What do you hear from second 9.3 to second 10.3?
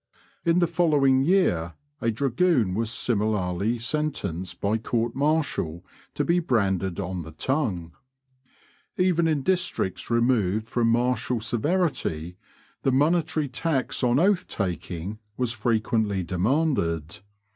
districts